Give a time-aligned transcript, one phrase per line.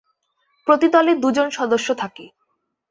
[0.67, 2.25] প্রতি দলে দুজন সদস্য থাকে।